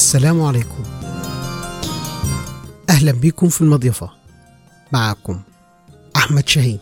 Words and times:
السلام 0.00 0.42
عليكم. 0.42 0.82
أهلا 2.90 3.12
بكم 3.12 3.48
في 3.48 3.60
المضيفة. 3.60 4.10
معكم 4.92 5.40
أحمد 6.16 6.48
شاهين. 6.48 6.78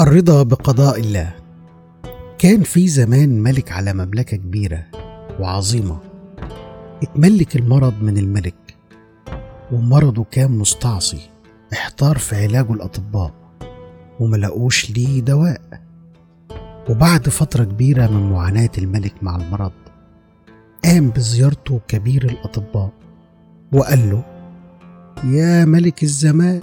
الرضا 0.00 0.42
بقضاء 0.42 1.00
الله. 1.00 1.36
كان 2.38 2.62
في 2.62 2.88
زمان 2.88 3.42
ملك 3.42 3.72
على 3.72 3.92
مملكة 3.92 4.36
كبيرة 4.36 4.86
وعظيمة. 5.40 5.98
اتملك 7.02 7.56
المرض 7.56 8.02
من 8.02 8.18
الملك. 8.18 8.76
ومرضه 9.72 10.24
كان 10.30 10.50
مستعصي. 10.50 11.30
احتار 11.72 12.18
في 12.18 12.36
علاجه 12.36 12.72
الأطباء. 12.72 13.34
وملقوش 14.20 14.90
ليه 14.90 15.20
دواء. 15.20 15.60
وبعد 16.90 17.28
فترة 17.28 17.64
كبيرة 17.64 18.06
من 18.06 18.30
معاناة 18.30 18.70
الملك 18.78 19.14
مع 19.22 19.36
المرض 19.36 19.72
قام 20.94 21.10
بزيارته 21.10 21.80
كبير 21.88 22.24
الأطباء 22.24 22.90
وقال 23.72 24.10
له 24.10 24.24
يا 25.24 25.64
ملك 25.64 26.02
الزمان 26.02 26.60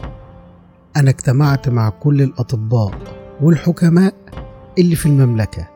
أنا 0.96 1.10
اجتمعت 1.10 1.70
مع 1.70 1.90
كل 1.90 2.22
الأطباء 2.22 2.92
والحكماء 3.42 4.14
اللي 4.78 4.96
في 4.96 5.06
المملكة 5.06 5.68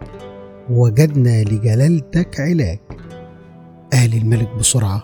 ووجدنا 0.69 1.43
لجلالتك 1.43 2.39
علاج. 2.39 2.79
قال 3.93 4.13
الملك 4.17 4.49
بسرعة 4.59 5.03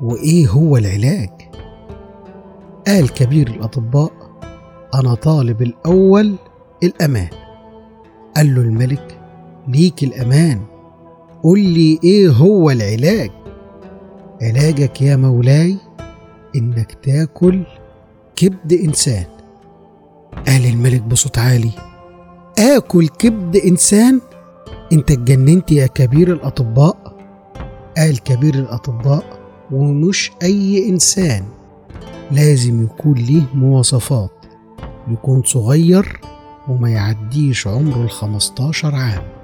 وإيه 0.00 0.48
هو 0.48 0.76
العلاج؟ 0.76 1.30
قال 2.86 3.14
كبير 3.14 3.48
الأطباء 3.48 4.12
أنا 4.94 5.14
طالب 5.14 5.62
الأول 5.62 6.34
الأمان. 6.82 7.30
قال 8.36 8.54
له 8.54 8.60
الملك 8.60 9.20
ليك 9.68 10.04
الأمان. 10.04 10.73
قل 11.44 11.60
لي 11.60 11.98
إيه 12.04 12.28
هو 12.28 12.70
العلاج؟ 12.70 13.30
علاجك 14.42 15.02
يا 15.02 15.16
مولاي 15.16 15.76
إنك 16.56 16.92
تاكل 17.02 17.62
كبد 18.36 18.72
إنسان. 18.72 19.24
قال 20.46 20.66
الملك 20.66 21.02
بصوت 21.02 21.38
عالي. 21.38 21.70
آكل 22.58 23.08
كبد 23.08 23.56
إنسان؟ 23.56 24.20
أنت 24.92 25.10
اتجننت 25.10 25.72
يا 25.72 25.86
كبير 25.86 26.32
الأطباء؟ 26.32 27.16
قال 27.96 28.22
كبير 28.22 28.54
الأطباء 28.54 29.24
ومش 29.72 30.30
أي 30.42 30.88
إنسان. 30.88 31.44
لازم 32.30 32.82
يكون 32.82 33.14
ليه 33.14 33.46
مواصفات. 33.54 34.30
يكون 35.08 35.42
صغير 35.42 36.20
وما 36.68 36.90
يعديش 36.90 37.66
عمره 37.66 38.02
الخمستاشر 38.02 38.94
عام. 38.94 39.43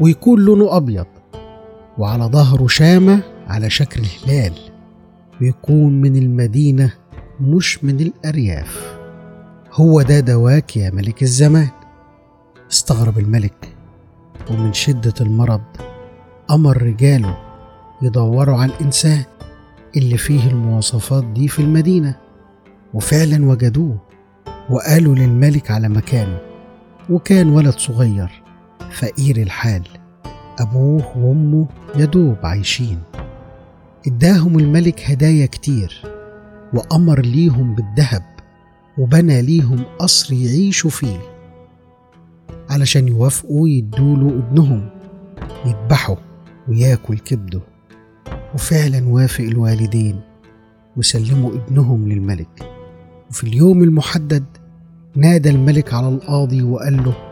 ويكون 0.00 0.40
لونه 0.40 0.76
أبيض. 0.76 1.06
وعلى 1.98 2.24
ظهره 2.24 2.66
شامة 2.66 3.20
على 3.46 3.70
شكل 3.70 4.02
هلال. 4.26 4.52
ويكون 5.40 6.00
من 6.00 6.16
المدينة 6.16 6.92
مش 7.40 7.84
من 7.84 8.00
الأرياف. 8.00 8.96
هو 9.72 10.02
ده 10.02 10.20
دواك 10.20 10.76
يا 10.76 10.90
ملك 10.90 11.22
الزمان. 11.22 11.68
استغرب 12.70 13.18
الملك. 13.18 13.68
ومن 14.50 14.72
شدة 14.72 15.14
المرض 15.20 15.62
أمر 16.50 16.82
رجاله 16.82 17.38
يدوروا 18.02 18.56
على 18.56 18.72
الإنسان 18.72 19.24
اللي 19.96 20.16
فيه 20.16 20.50
المواصفات 20.50 21.24
دي 21.24 21.48
في 21.48 21.58
المدينة. 21.58 22.16
وفعلا 22.94 23.46
وجدوه. 23.46 23.96
وقالوا 24.70 25.14
للملك 25.14 25.70
على 25.70 25.88
مكانه 25.88 26.38
وكان 27.10 27.48
ولد 27.48 27.74
صغير. 27.78 28.42
فقير 28.98 29.36
الحال. 29.36 29.82
أبوه 30.58 31.18
وأمه 31.18 31.66
يدوب 31.96 32.36
عايشين. 32.42 32.98
إداهم 34.06 34.58
الملك 34.58 35.10
هدايا 35.10 35.46
كتير 35.46 36.02
وأمر 36.74 37.20
ليهم 37.20 37.74
بالذهب 37.74 38.22
وبنى 38.98 39.42
ليهم 39.42 39.84
قصر 39.98 40.34
يعيشوا 40.34 40.90
فيه. 40.90 41.18
علشان 42.70 43.08
يوافقوا 43.08 43.68
يدوله 43.68 44.28
ابنهم 44.28 44.88
يذبحه 45.66 46.16
وياكل 46.68 47.18
كبده. 47.18 47.60
وفعلا 48.54 49.08
وافق 49.08 49.44
الوالدين 49.44 50.20
وسلموا 50.96 51.50
ابنهم 51.50 52.08
للملك. 52.08 52.70
وفي 53.30 53.44
اليوم 53.44 53.82
المحدد 53.82 54.44
نادى 55.16 55.50
الملك 55.50 55.94
على 55.94 56.08
القاضي 56.08 56.62
وقال 56.62 57.04
له 57.04 57.25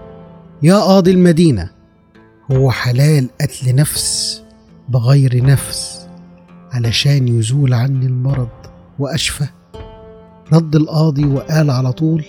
يا 0.65 0.75
قاضي 0.75 1.11
المدينة 1.11 1.71
هو 2.53 2.71
حلال 2.71 3.29
قتل 3.41 3.75
نفس 3.75 4.43
بغير 4.89 5.45
نفس 5.45 6.07
علشان 6.73 7.29
يزول 7.29 7.75
عني 7.75 8.07
المرض 8.07 8.49
وأشفى؟ 8.99 9.47
رد 10.53 10.77
القاضي 10.77 11.25
وقال 11.25 11.71
على 11.71 11.93
طول 11.93 12.25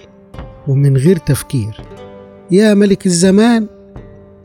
ومن 0.68 0.98
غير 0.98 1.18
تفكير 1.18 1.82
يا 2.52 2.74
ملك 2.74 3.06
الزمان 3.06 3.68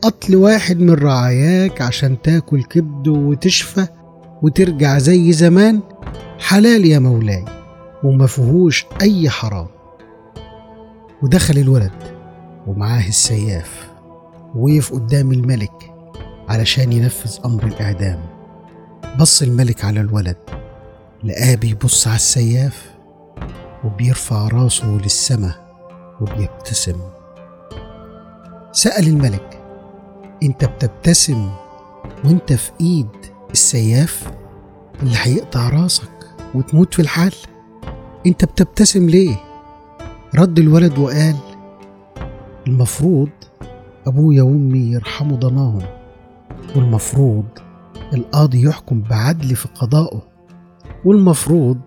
قتل 0.01 0.35
واحد 0.35 0.79
من 0.79 0.93
رعاياك 0.93 1.81
عشان 1.81 2.21
تاكل 2.21 2.63
كبده 2.63 3.11
وتشفى 3.11 3.87
وترجع 4.41 4.97
زي 4.97 5.31
زمان 5.31 5.79
حلال 6.39 6.85
يا 6.85 6.99
مولاي 6.99 7.45
وما 8.03 8.27
فيهوش 8.27 8.85
أي 9.01 9.29
حرام. 9.29 9.67
ودخل 11.23 11.57
الولد. 11.57 12.10
ومعاه 12.67 13.07
السياف 13.07 13.89
وقف 14.55 14.93
قدام 14.93 15.31
الملك 15.31 15.93
علشان 16.49 16.91
ينفذ 16.91 17.37
أمر 17.45 17.63
الإعدام. 17.63 18.19
بص 19.19 19.41
الملك 19.41 19.85
على 19.85 20.01
الولد 20.01 20.37
لقاه 21.23 21.55
بيبص 21.55 22.07
على 22.07 22.15
السياف 22.15 22.91
وبيرفع 23.83 24.47
راسه 24.47 24.87
للسما 24.87 25.53
وبيبتسم. 26.21 26.99
سأل 28.71 29.07
الملك 29.07 29.59
أنت 30.43 30.65
بتبتسم 30.65 31.49
وأنت 32.25 32.53
في 32.53 32.71
إيد 32.81 33.07
السياف 33.51 34.31
اللي 35.03 35.15
هيقطع 35.17 35.69
راسك 35.69 36.09
وتموت 36.55 36.93
في 36.93 37.01
الحال؟ 37.01 37.33
أنت 38.25 38.45
بتبتسم 38.45 39.09
ليه؟ 39.09 39.35
رد 40.35 40.59
الولد 40.59 40.97
وقال 40.97 41.35
المفروض 42.67 43.29
ابويا 44.07 44.43
وامي 44.43 44.79
يرحموا 44.79 45.37
ضناهم 45.37 45.83
والمفروض 46.75 47.45
القاضي 48.13 48.61
يحكم 48.67 49.01
بعدل 49.01 49.55
في 49.55 49.67
قضائه 49.67 50.21
والمفروض 51.05 51.79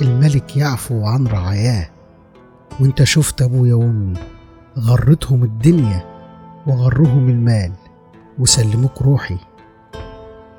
الملك 0.00 0.56
يعفو 0.56 1.04
عن 1.04 1.26
رعاياه. 1.26 1.90
وانت 2.80 3.02
شفت 3.02 3.42
ابويا 3.42 3.74
وامي 3.74 4.18
غرتهم 4.78 5.44
الدنيا 5.44 6.04
وغرهم 6.66 7.28
المال 7.28 7.72
وسلموك 8.38 9.02
روحي. 9.02 9.38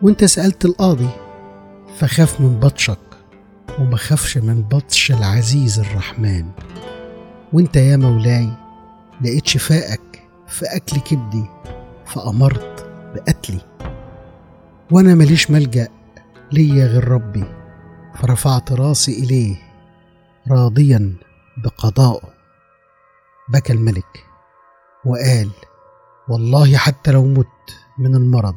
وانت 0.02 0.26
سألت 0.26 0.66
القاضي 0.66 1.10
فخاف 1.98 2.42
من 2.42 2.60
بطشك 2.60 3.00
وما 3.80 3.98
خافش 3.98 4.38
من 4.38 4.62
بطش 4.62 5.12
العزيز 5.12 5.80
الرحمن. 5.80 6.46
وانت 7.54 7.76
يا 7.76 7.98
مولاي 7.98 8.65
لقيت 9.22 9.48
شفائك 9.48 10.28
في 10.48 10.66
أكل 10.66 11.00
كبدي 11.00 11.46
فأمرت 12.06 12.90
بقتلي 13.16 13.62
وأنا 14.92 15.16
ماليش 15.16 15.52
ملجأ 15.52 15.88
ليا 16.52 16.86
غير 16.86 17.08
ربي 17.08 17.46
فرفعت 18.16 18.72
راسي 18.72 19.24
إليه 19.24 19.56
راضيا 20.52 21.14
بقضائه 21.58 22.30
بكى 23.50 23.74
الملك 23.74 24.26
وقال 25.06 25.52
والله 26.30 26.78
حتى 26.78 27.12
لو 27.12 27.26
مت 27.26 27.48
من 27.98 28.16
المرض 28.16 28.56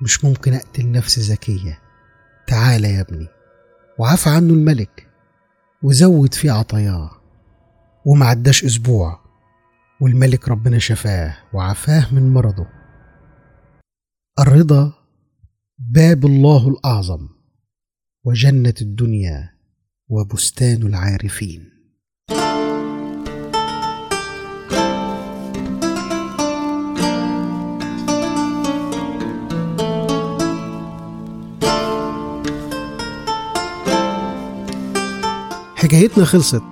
مش 0.00 0.24
ممكن 0.24 0.54
أقتل 0.54 0.90
نفس 0.90 1.20
زكية. 1.20 1.78
تعال 2.46 2.84
يا 2.84 3.00
ابني 3.00 3.28
وعفى 3.98 4.30
عنه 4.30 4.52
الملك 4.54 5.06
وزود 5.82 6.34
في 6.34 6.50
عطاياه. 6.50 7.10
وما 8.04 8.26
عداش 8.26 8.64
أسبوع 8.64 9.20
والملك 10.04 10.48
ربنا 10.48 10.78
شفاه 10.78 11.36
وعفاه 11.52 12.14
من 12.14 12.34
مرضه. 12.34 12.66
الرضا 14.40 14.92
باب 15.78 16.26
الله 16.26 16.68
الأعظم 16.68 17.28
وجنة 18.24 18.74
الدنيا 18.80 19.50
وبستان 20.08 20.82
العارفين. 20.82 21.70
حكايتنا 35.76 36.24
خلصت. 36.24 36.62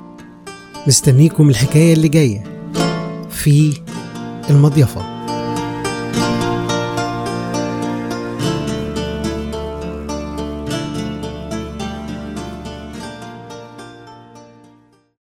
مستنيكم 0.87 1.50
الحكاية 1.50 1.93
اللي 1.93 2.08
جاية. 2.08 2.52
في 3.32 3.73
المضيفة. 4.50 5.22